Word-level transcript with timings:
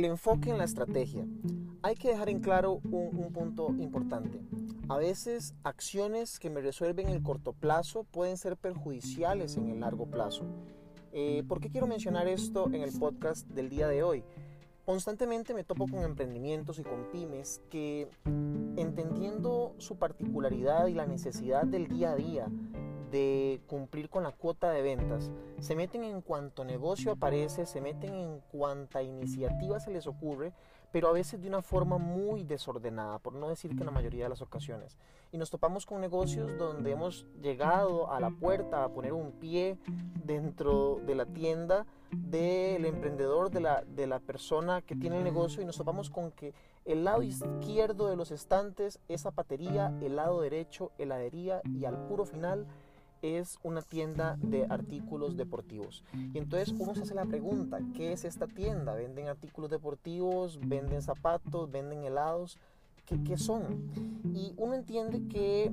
El 0.00 0.06
enfoque 0.06 0.48
en 0.48 0.56
la 0.56 0.64
estrategia. 0.64 1.26
Hay 1.82 1.94
que 1.94 2.08
dejar 2.08 2.30
en 2.30 2.40
claro 2.40 2.80
un, 2.90 3.30
punto 3.34 3.68
importante. 3.78 4.40
A 4.88 4.96
veces 4.96 5.52
acciones 5.62 6.38
que 6.38 6.48
me 6.48 6.62
resuelven 6.62 7.08
en 7.08 7.16
el 7.16 7.22
corto 7.22 7.52
plazo 7.52 8.04
pueden 8.04 8.38
ser 8.38 8.56
perjudiciales 8.56 9.58
en 9.58 9.68
el 9.68 9.80
largo 9.80 10.06
plazo. 10.06 10.46
Eh, 11.12 11.44
¿Por 11.46 11.60
qué 11.60 11.68
quiero 11.68 11.86
mencionar 11.86 12.28
esto 12.28 12.68
en 12.68 12.80
el 12.80 12.98
podcast 12.98 13.46
del 13.48 13.68
día 13.68 13.88
de 13.88 14.02
hoy? 14.02 14.24
Constantemente 14.86 15.52
me 15.52 15.64
topo 15.64 15.86
con 15.86 16.02
emprendimientos 16.02 16.78
y 16.78 16.82
con 16.82 17.04
pymes 17.12 17.60
que, 17.68 18.08
entendiendo 18.24 19.74
su 19.76 19.96
particularidad 19.96 20.86
y 20.86 20.94
la 20.94 21.04
necesidad 21.04 21.64
del 21.64 21.88
día 21.88 22.12
a 22.12 22.16
día 22.16 22.48
de 23.10 23.60
cumplir 23.66 24.08
con 24.08 24.22
la 24.22 24.32
cuota 24.32 24.70
de 24.70 24.82
ventas, 24.82 25.30
se 25.60 25.74
meten 25.74 26.04
en 26.04 26.20
cuanto 26.20 26.64
negocio 26.64 27.12
aparece, 27.12 27.66
se 27.66 27.80
meten 27.80 28.14
en 28.14 28.40
cuanta 28.50 29.02
iniciativa 29.02 29.80
se 29.80 29.90
les 29.90 30.06
ocurre, 30.06 30.52
pero 30.92 31.08
a 31.08 31.12
veces 31.12 31.40
de 31.40 31.48
una 31.48 31.62
forma 31.62 31.98
muy 31.98 32.44
desordenada, 32.44 33.18
por 33.18 33.34
no 33.34 33.48
decir 33.48 33.72
que 33.74 33.80
en 33.80 33.86
la 33.86 33.92
mayoría 33.92 34.24
de 34.24 34.30
las 34.30 34.42
ocasiones. 34.42 34.96
Y 35.32 35.38
nos 35.38 35.50
topamos 35.50 35.86
con 35.86 36.00
negocios 36.00 36.58
donde 36.58 36.90
hemos 36.90 37.26
llegado 37.40 38.10
a 38.10 38.18
la 38.18 38.30
puerta 38.30 38.82
a 38.82 38.88
poner 38.88 39.12
un 39.12 39.32
pie 39.32 39.78
dentro 40.24 41.00
de 41.06 41.14
la 41.14 41.26
tienda 41.26 41.86
del 42.10 42.84
emprendedor, 42.84 43.50
de 43.50 43.60
la, 43.60 43.84
de 43.84 44.08
la 44.08 44.18
persona 44.18 44.82
que 44.82 44.96
tiene 44.96 45.18
el 45.18 45.24
negocio 45.24 45.62
y 45.62 45.64
nos 45.64 45.76
topamos 45.76 46.10
con 46.10 46.32
que 46.32 46.52
el 46.84 47.04
lado 47.04 47.22
izquierdo 47.22 48.08
de 48.08 48.16
los 48.16 48.32
estantes 48.32 48.98
es 49.06 49.20
zapatería, 49.20 49.96
el 50.00 50.16
lado 50.16 50.40
derecho 50.40 50.90
heladería 50.98 51.60
y 51.64 51.84
al 51.84 51.96
puro 52.08 52.24
final 52.24 52.66
es 53.22 53.58
una 53.62 53.82
tienda 53.82 54.36
de 54.40 54.66
artículos 54.68 55.36
deportivos. 55.36 56.04
Y 56.34 56.38
entonces 56.38 56.74
uno 56.78 56.94
se 56.94 57.02
hace 57.02 57.14
la 57.14 57.26
pregunta, 57.26 57.80
¿qué 57.94 58.12
es 58.12 58.24
esta 58.24 58.46
tienda? 58.46 58.94
¿Venden 58.94 59.28
artículos 59.28 59.70
deportivos? 59.70 60.58
¿Venden 60.60 61.02
zapatos? 61.02 61.70
¿Venden 61.70 62.04
helados? 62.04 62.58
¿Qué, 63.06 63.22
qué 63.22 63.36
son? 63.36 63.90
Y 64.34 64.54
uno 64.56 64.74
entiende 64.74 65.26
que 65.28 65.72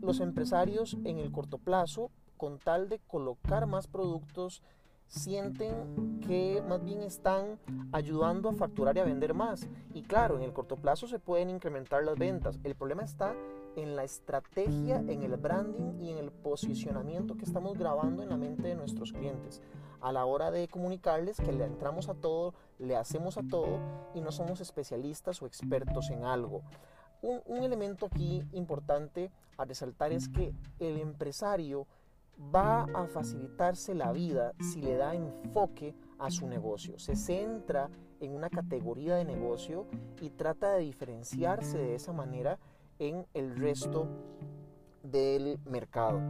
los 0.00 0.20
empresarios 0.20 0.96
en 1.04 1.18
el 1.18 1.30
corto 1.30 1.58
plazo, 1.58 2.10
con 2.36 2.58
tal 2.58 2.88
de 2.88 2.98
colocar 3.00 3.66
más 3.66 3.86
productos, 3.86 4.62
sienten 5.10 6.20
que 6.26 6.62
más 6.66 6.82
bien 6.84 7.02
están 7.02 7.58
ayudando 7.92 8.48
a 8.48 8.54
facturar 8.54 8.96
y 8.96 9.00
a 9.00 9.04
vender 9.04 9.34
más. 9.34 9.68
Y 9.92 10.02
claro, 10.02 10.36
en 10.36 10.42
el 10.42 10.52
corto 10.52 10.76
plazo 10.76 11.08
se 11.08 11.18
pueden 11.18 11.50
incrementar 11.50 12.04
las 12.04 12.16
ventas. 12.16 12.58
El 12.62 12.76
problema 12.76 13.02
está 13.02 13.34
en 13.76 13.96
la 13.96 14.04
estrategia, 14.04 14.96
en 14.96 15.22
el 15.22 15.36
branding 15.36 15.98
y 16.00 16.10
en 16.10 16.18
el 16.18 16.30
posicionamiento 16.30 17.36
que 17.36 17.44
estamos 17.44 17.78
grabando 17.78 18.22
en 18.22 18.30
la 18.30 18.36
mente 18.36 18.68
de 18.68 18.74
nuestros 18.74 19.12
clientes. 19.12 19.62
A 20.00 20.12
la 20.12 20.24
hora 20.24 20.50
de 20.50 20.68
comunicarles 20.68 21.36
que 21.36 21.52
le 21.52 21.64
entramos 21.64 22.08
a 22.08 22.14
todo, 22.14 22.54
le 22.78 22.96
hacemos 22.96 23.36
a 23.36 23.42
todo 23.42 23.78
y 24.14 24.20
no 24.20 24.32
somos 24.32 24.60
especialistas 24.60 25.42
o 25.42 25.46
expertos 25.46 26.10
en 26.10 26.24
algo. 26.24 26.62
Un, 27.22 27.62
elemento 27.62 28.06
aquí 28.06 28.42
importante 28.52 29.30
a 29.58 29.66
resaltar 29.66 30.10
es 30.10 30.28
que 30.28 30.54
el 30.78 30.98
empresario 30.98 31.86
va 32.54 32.86
a 32.94 33.06
facilitarse 33.08 33.94
la 33.94 34.10
vida 34.12 34.54
si 34.72 34.80
le 34.80 34.96
da 34.96 35.14
enfoque 35.14 35.94
a 36.18 36.30
su 36.30 36.46
negocio. 36.46 36.98
Se 36.98 37.16
centra 37.16 37.90
en 38.20 38.34
una 38.34 38.48
categoría 38.48 39.16
de 39.16 39.26
negocio 39.26 39.86
y 40.22 40.30
trata 40.30 40.72
de 40.72 40.80
diferenciarse 40.80 41.76
de 41.76 41.94
esa 41.94 42.14
manera 42.14 42.58
en 43.00 43.26
el 43.34 43.56
resto 43.56 44.06
del 45.02 45.58
mercado. 45.64 46.20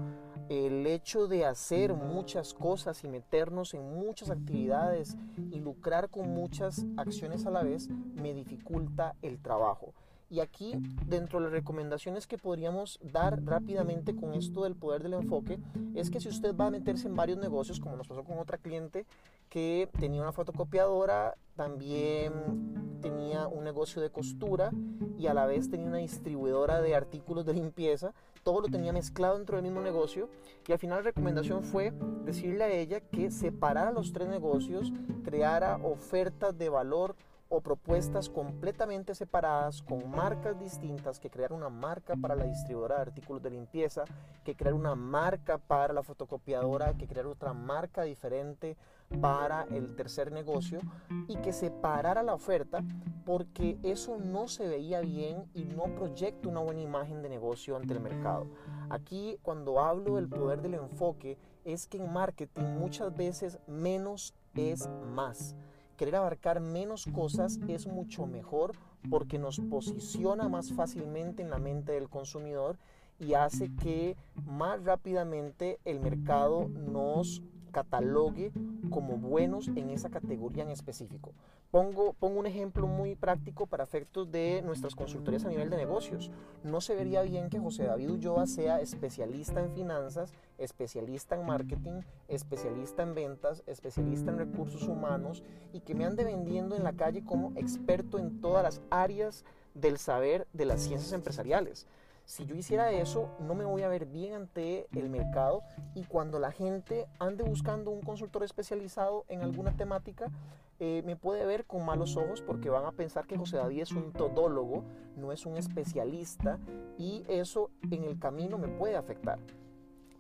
El 0.49 0.87
hecho 0.87 1.27
de 1.27 1.45
hacer 1.45 1.93
muchas 1.95 2.55
cosas 2.55 3.05
y 3.05 3.09
meternos 3.09 3.75
en 3.75 3.83
muchas 3.95 4.31
actividades 4.31 5.17
y 5.51 5.61
lucrar 5.61 6.09
con 6.09 6.31
muchas 6.31 6.87
acciones 6.97 7.45
a 7.45 7.51
la 7.51 7.63
vez 7.63 7.89
me 7.89 8.33
dificulta 8.33 9.15
el 9.21 9.39
trabajo. 9.41 9.93
Y 10.31 10.39
aquí, 10.39 10.75
dentro 11.07 11.41
de 11.41 11.47
las 11.47 11.53
recomendaciones 11.53 12.29
que 12.29 12.39
podríamos 12.39 13.01
dar 13.03 13.43
rápidamente 13.45 14.15
con 14.15 14.33
esto 14.35 14.63
del 14.63 14.77
poder 14.77 15.03
del 15.03 15.15
enfoque, 15.15 15.59
es 15.97 16.09
que 16.09 16.21
si 16.21 16.29
usted 16.29 16.55
va 16.55 16.67
a 16.67 16.71
meterse 16.71 17.09
en 17.09 17.17
varios 17.17 17.39
negocios, 17.39 17.81
como 17.81 17.97
nos 17.97 18.07
pasó 18.07 18.23
con 18.23 18.39
otra 18.39 18.57
cliente 18.57 19.07
que 19.51 19.89
tenía 19.99 20.23
una 20.23 20.33
fotocopiadora, 20.33 21.37
también 21.57 22.99
tenía 23.03 23.49
un 23.49 23.65
negocio 23.65 24.01
de 24.01 24.11
costura 24.11 24.71
y 25.19 25.27
a 25.27 25.35
la 25.35 25.47
vez 25.47 25.69
tenía 25.69 25.89
una 25.89 25.99
distribuidora 25.99 26.81
de 26.81 26.95
artículos 26.95 27.45
de 27.45 27.55
limpieza, 27.55 28.15
todo 28.45 28.61
lo 28.61 28.69
tenía 28.69 28.93
mezclado 28.93 29.37
dentro 29.37 29.57
del 29.57 29.65
mismo 29.65 29.81
negocio 29.81 30.29
y 30.67 30.73
al 30.73 30.79
final 30.79 30.99
la 30.99 31.11
recomendación 31.11 31.63
fue 31.63 31.93
decirle 32.25 32.65
a 32.65 32.71
ella 32.71 33.01
que 33.01 33.31
separara 33.31 33.91
los 33.91 34.13
tres 34.13 34.29
negocios, 34.29 34.93
creara 35.25 35.77
ofertas 35.83 36.57
de 36.57 36.69
valor 36.69 37.17
o 37.53 37.61
propuestas 37.61 38.29
completamente 38.29 39.13
separadas 39.17 39.83
con 39.83 40.09
marcas 40.09 40.59
distintas, 40.61 41.19
que 41.19 41.31
crear 41.31 41.53
una 41.53 41.69
marca 41.69 42.15
para 42.15 42.37
la 42.37 42.45
distribuidora 42.45 42.95
de 42.97 43.03
artículos 43.03 43.43
de 43.43 43.51
limpieza, 43.51 44.05
que 44.45 44.55
crear 44.55 44.73
una 44.73 44.95
marca 44.95 45.59
para 45.59 45.93
la 45.93 46.05
fotocopiadora, 46.05 46.97
que 46.97 47.09
crear 47.09 47.27
otra 47.27 47.53
marca 47.53 48.05
diferente 48.05 48.77
para 49.21 49.65
el 49.65 49.95
tercer 49.97 50.33
negocio 50.33 50.81
y 51.29 51.37
que 51.37 51.53
separara 51.53 52.23
la 52.23 52.35
oferta 52.35 52.85
porque 53.25 53.79
eso 53.83 54.19
no 54.19 54.49
se 54.49 54.67
veía 54.67 55.01
bien 55.01 55.45
y 55.55 55.65
no 55.65 55.95
proyecta 55.95 56.49
una 56.49 56.61
buena 56.61 56.81
imagen 56.81 57.23
de 57.23 57.29
negocio 57.29 57.77
ante 57.77 57.93
el 57.93 58.01
mercado. 58.01 58.47
Aquí 58.89 59.39
cuando 59.43 59.81
hablo 59.81 60.17
del 60.17 60.29
poder 60.29 60.63
del 60.63 60.75
enfoque 60.75 61.39
es 61.65 61.87
que 61.87 61.99
en 61.99 62.13
marketing 62.13 62.65
muchas 62.79 63.15
veces 63.15 63.59
menos 63.67 64.35
es 64.55 64.89
más 65.15 65.55
querer 66.01 66.17
abarcar 66.17 66.61
menos 66.61 67.05
cosas 67.13 67.61
es 67.69 67.87
mucho 67.87 68.27
mejor 68.27 68.73
porque 69.11 69.39
nos 69.39 69.61
posiciona 69.61 70.49
más 70.49 70.73
fácilmente 70.73 71.43
en 71.43 71.51
la 71.51 71.59
mente 71.59 71.93
del 71.93 72.09
consumidor 72.09 72.79
y 73.19 73.35
hace 73.35 73.71
que 73.77 74.17
más 74.47 74.83
rápidamente 74.83 75.79
el 75.85 76.01
mercado 76.01 76.69
nos 76.69 77.43
catalogue 77.71 78.53
como 78.91 79.17
buenos 79.17 79.69
en 79.69 79.91
esa 79.91 80.11
categoría 80.11 80.63
en 80.63 80.71
específico. 80.71 81.33
Pongo, 81.71 82.15
pongo 82.15 82.41
un 82.41 82.47
ejemplo 82.47 82.87
muy 82.87 83.15
práctico 83.15 83.67
para 83.67 83.85
efectos 83.85 84.31
de 84.33 84.61
nuestras 84.63 84.95
consultorías 84.95 85.45
a 85.45 85.49
nivel 85.49 85.71
de 85.71 85.77
negocios. 85.77 86.31
No 86.65 86.81
se 86.81 86.95
vería 86.95 87.23
bien 87.23 87.49
que 87.49 87.61
José 87.61 87.85
David 87.85 88.11
Ulloa 88.11 88.47
sea 88.47 88.81
especialista 88.81 89.61
en 89.61 89.73
finanzas, 89.73 90.33
especialista 90.59 91.37
en 91.37 91.47
marketing, 91.47 92.01
especialista 92.29 93.03
en 93.03 93.15
ventas, 93.15 93.63
especialista 93.67 94.33
en 94.33 94.39
recursos 94.39 94.89
humanos 94.89 95.45
y 95.73 95.81
que 95.81 95.95
me 95.95 96.05
ande 96.05 96.25
vendiendo 96.25 96.75
en 96.75 96.83
la 96.83 96.95
calle 96.95 97.25
como 97.25 97.53
experto 97.57 98.19
en 98.19 98.41
todas 98.41 98.63
las 98.65 98.83
áreas 98.91 99.45
del 99.75 99.99
saber 99.99 100.49
de 100.53 100.65
las 100.65 100.81
ciencias 100.81 101.13
empresariales. 101.13 101.87
Si 102.31 102.47
yo 102.47 102.55
hiciera 102.55 102.93
eso, 102.93 103.29
no 103.41 103.57
me 103.57 103.65
voy 103.65 103.83
a 103.83 103.89
ver 103.89 104.07
bien 104.07 104.35
ante 104.35 104.87
el 104.93 105.11
mercado 105.11 105.65
y 105.97 106.05
cuando 106.05 106.39
la 106.39 106.53
gente 106.53 107.09
ande 107.19 107.43
buscando 107.43 107.91
un 107.91 108.03
consultor 108.03 108.45
especializado 108.45 109.25
en 109.27 109.43
alguna 109.43 109.77
temática, 109.77 110.31
eh, 110.79 111.03
me 111.05 111.17
puede 111.17 111.45
ver 111.45 111.65
con 111.65 111.85
malos 111.85 112.17
ojos 112.17 112.41
porque 112.41 112.71
van 112.71 112.85
a 112.85 112.93
pensar 112.93 113.27
que 113.27 113.37
José 113.37 113.57
David 113.57 113.83
es 113.83 113.91
un 113.91 114.13
todólogo, 114.13 114.85
no 115.17 115.33
es 115.33 115.45
un 115.45 115.57
especialista 115.57 116.61
y 116.97 117.25
eso 117.27 117.73
en 117.91 118.05
el 118.05 118.17
camino 118.21 118.59
me 118.59 118.69
puede 118.69 118.95
afectar. 118.95 119.41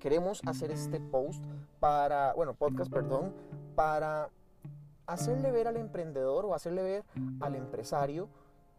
Queremos 0.00 0.42
hacer 0.46 0.72
este 0.72 0.98
post 0.98 1.44
para, 1.78 2.32
bueno, 2.32 2.54
podcast, 2.54 2.90
perdón, 2.90 3.32
para 3.76 4.30
hacerle 5.06 5.52
ver 5.52 5.68
al 5.68 5.76
emprendedor 5.76 6.44
o 6.44 6.56
hacerle 6.56 6.82
ver 6.82 7.04
al 7.38 7.54
empresario 7.54 8.28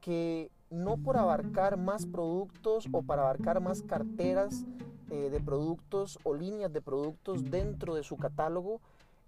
que 0.01 0.51
no 0.71 0.97
por 0.97 1.17
abarcar 1.17 1.77
más 1.77 2.07
productos 2.07 2.87
o 2.91 3.03
para 3.03 3.23
abarcar 3.23 3.59
más 3.59 3.83
carteras 3.83 4.65
eh, 5.11 5.29
de 5.29 5.39
productos 5.41 6.17
o 6.23 6.33
líneas 6.33 6.71
de 6.71 6.81
productos 6.81 7.43
dentro 7.51 7.95
de 7.95 8.03
su 8.03 8.17
catálogo, 8.17 8.79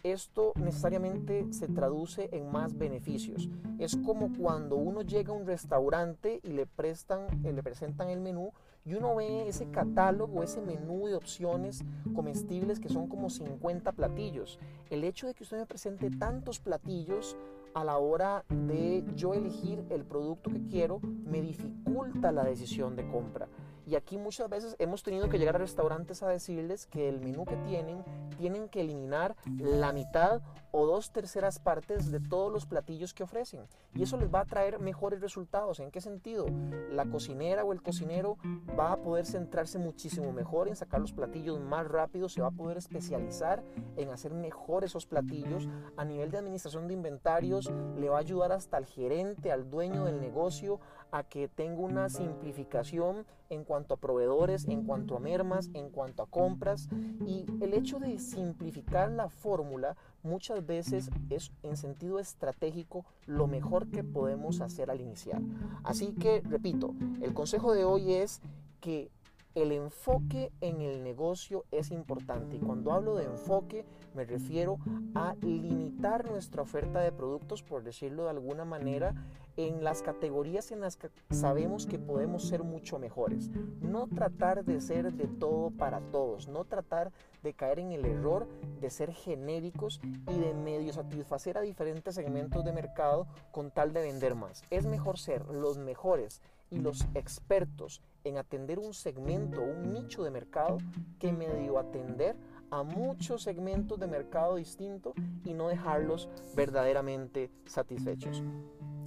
esto 0.04 0.52
necesariamente 0.56 1.46
se 1.54 1.68
traduce 1.68 2.30
en 2.34 2.52
más 2.52 2.78
beneficios. 2.78 3.50
Es 3.80 3.96
como 3.96 4.32
cuando 4.38 4.76
uno 4.76 5.02
llega 5.02 5.32
a 5.32 5.36
un 5.36 5.46
restaurante 5.46 6.42
y 6.44 6.50
le 6.50 6.66
prestan, 6.66 7.22
eh, 7.46 7.54
le 7.54 7.64
presentan 7.64 8.10
el 8.10 8.20
menú 8.20 8.52
y 8.86 8.96
uno 8.96 9.16
ve 9.16 9.48
ese 9.48 9.70
catálogo, 9.72 10.44
ese 10.44 10.62
menú 10.62 11.08
de 11.08 11.16
opciones 11.16 11.84
comestibles 12.14 12.82
que 12.82 12.90
son 12.90 13.08
como 13.08 13.30
50 13.30 13.94
platillos. 13.94 14.60
El 14.90 15.06
hecho 15.06 15.28
de 15.28 15.34
que 15.34 15.44
usted 15.44 15.58
me 15.58 15.66
presente 15.66 16.10
tantos 16.10 16.60
platillos 16.60 17.38
a 17.74 17.84
la 17.84 17.98
hora 17.98 18.46
de 18.50 19.04
yo 19.16 19.34
elegir 19.34 19.86
el 19.90 20.06
producto 20.06 20.50
que 20.52 20.66
quiero 20.66 21.00
me 21.02 21.42
dificulta 21.42 22.32
la 22.32 22.44
decisión 22.44 22.96
de 22.96 23.08
compra. 23.08 23.48
Y 23.86 23.96
aquí 23.96 24.18
muchas 24.18 24.50
veces 24.50 24.76
hemos 24.80 25.04
tenido 25.04 25.30
que 25.30 25.38
llegar 25.38 25.56
a 25.56 25.60
restaurantes 25.60 26.24
a 26.24 26.30
decirles 26.30 26.86
que 26.86 27.10
el 27.10 27.20
menú 27.20 27.46
que 27.46 27.58
tienen 27.58 28.04
tienen 28.38 28.70
que 28.70 28.82
eliminar 28.82 29.36
la 29.58 29.92
mitad 29.92 30.42
o 30.76 30.88
dos 30.88 31.12
terceras 31.12 31.60
partes 31.60 32.12
de 32.12 32.20
todos 32.20 32.52
los 32.52 32.66
platillos 32.66 33.14
que 33.14 33.22
ofrecen. 33.22 33.68
Y 33.94 34.02
eso 34.02 34.18
les 34.18 34.34
va 34.34 34.40
a 34.40 34.46
traer 34.46 34.80
mejores 34.80 35.22
resultados. 35.22 35.80
¿En 35.80 35.92
qué 35.92 36.02
sentido? 36.02 36.48
La 36.90 37.06
cocinera 37.06 37.64
o 37.64 37.74
el 37.74 37.84
cocinero 37.84 38.38
va 38.78 38.92
a 38.92 38.98
poder 38.98 39.28
centrarse 39.28 39.78
muchísimo 39.78 40.34
mejor 40.34 40.68
en 40.68 40.76
sacar 40.76 41.00
los 41.00 41.14
platillos 41.14 41.60
más 41.60 41.88
rápido, 41.88 42.28
se 42.28 42.42
va 42.42 42.48
a 42.48 42.52
poder 42.52 42.78
especializar 42.78 43.64
en 43.98 44.10
hacer 44.10 44.34
mejor 44.34 44.84
esos 44.84 45.06
platillos. 45.06 45.70
A 45.96 46.06
nivel 46.06 46.32
de 46.32 46.40
administración 46.40 46.88
de 46.88 46.96
inventarios, 46.96 47.72
le 47.96 48.10
va 48.10 48.18
a 48.18 48.22
ayudar 48.22 48.52
hasta 48.52 48.78
al 48.78 48.88
gerente, 48.88 49.52
al 49.52 49.70
dueño 49.70 50.06
del 50.06 50.20
negocio, 50.20 50.80
a 51.12 51.22
que 51.22 51.48
tenga 51.48 51.82
una 51.82 52.10
simplificación 52.10 53.28
en 53.50 53.64
cuanto 53.64 53.94
a 53.94 53.98
proveedores, 53.98 54.68
en 54.68 54.84
cuanto 54.84 55.16
a 55.16 55.20
mermas, 55.20 55.70
en 55.76 55.92
cuanto 55.92 56.24
a 56.24 56.28
compras. 56.28 56.90
Y 57.28 57.46
el 57.62 57.76
hecho 57.76 58.00
de 58.00 58.18
simplificar 58.18 59.12
la 59.12 59.30
fórmula 59.30 59.96
muchas 60.24 60.63
veces 60.66 61.10
es 61.30 61.52
en 61.64 61.78
sentido 61.78 62.20
estratégico 62.20 63.06
lo 63.26 63.48
mejor 63.48 63.88
que 63.88 64.04
podemos 64.04 64.62
hacer 64.62 64.90
al 64.92 65.02
iniciar. 65.02 65.42
Así 65.84 66.14
que, 66.14 66.42
repito, 66.42 66.96
el 67.22 67.34
consejo 67.34 67.74
de 67.74 67.84
hoy 67.84 68.14
es 68.14 68.42
que 68.80 69.10
el 69.56 69.72
enfoque 69.72 70.52
en 70.62 70.82
el 70.82 71.04
negocio 71.04 71.66
es 71.72 71.92
importante 71.92 72.56
y 72.56 72.60
cuando 72.60 72.92
hablo 72.92 73.16
de 73.16 73.26
enfoque 73.26 73.86
me 74.16 74.26
refiero 74.26 74.78
a 75.16 75.36
limitar 75.42 76.30
nuestra 76.30 76.62
oferta 76.62 77.00
de 77.00 77.12
productos, 77.12 77.64
por 77.64 77.84
decirlo 77.84 78.24
de 78.24 78.30
alguna 78.32 78.66
manera, 78.66 79.14
en 79.58 79.84
las 79.84 80.02
categorías 80.02 80.72
en 80.72 80.82
las 80.82 80.98
que 80.98 81.10
sabemos 81.32 81.86
que 81.86 82.00
podemos 82.00 82.48
ser 82.48 82.64
mucho 82.64 83.00
mejores. 83.00 83.50
No 83.82 84.08
tratar 84.08 84.66
de 84.66 84.82
ser 84.82 85.14
de 85.14 85.28
todo 85.28 85.72
para 85.72 86.00
todos, 86.00 86.48
no 86.48 86.66
tratar 86.66 87.12
de 87.44 87.54
caer 87.54 87.80
en 87.80 87.92
el 87.92 88.06
error 88.06 88.48
de 88.82 88.90
ser 88.90 89.14
genéricos 89.14 90.02
y 90.30 90.40
de 90.40 90.54
medio 90.54 90.94
satisfacer 90.94 91.58
a 91.58 91.62
diferentes 91.62 92.16
segmentos 92.16 92.64
de 92.64 92.72
mercado 92.72 93.28
con 93.52 93.72
tal 93.72 93.94
de 93.94 94.02
vender 94.02 94.36
más. 94.36 94.64
Es 94.70 94.86
mejor 94.86 95.18
ser 95.18 95.46
los 95.48 95.78
mejores 95.78 96.42
y 96.74 96.80
los 96.80 97.06
expertos 97.14 98.02
en 98.24 98.38
atender 98.38 98.80
un 98.80 98.94
segmento, 98.94 99.62
un 99.62 99.94
nicho 99.94 100.24
de 100.24 100.32
mercado, 100.32 100.78
que 101.20 101.32
medio 101.32 101.78
atender 101.78 102.36
a 102.72 102.84
muchos 102.84 103.44
segmentos 103.44 104.00
de 104.00 104.08
mercado 104.08 104.56
distinto 104.56 105.14
y 105.46 105.54
no 105.54 105.68
dejarlos 105.68 106.28
verdaderamente 106.56 107.52
satisfechos. 107.66 108.42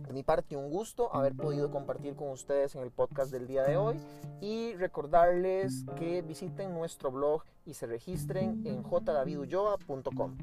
De 0.06 0.12
mi 0.12 0.22
parte, 0.22 0.56
un 0.56 0.70
gusto 0.70 1.12
haber 1.12 1.34
podido 1.34 1.70
compartir 1.72 2.14
con 2.14 2.30
ustedes 2.30 2.76
en 2.76 2.82
el 2.82 2.92
podcast 2.92 3.32
del 3.32 3.48
día 3.48 3.64
de 3.64 3.76
hoy 3.76 3.96
y 4.40 4.74
recordarles 4.74 5.84
que 5.96 6.22
visiten 6.22 6.72
nuestro 6.72 7.10
blog 7.10 7.42
y 7.64 7.74
se 7.74 7.86
registren 7.86 8.64
en 8.64 8.84
jdavidulloa.com. 8.84 10.36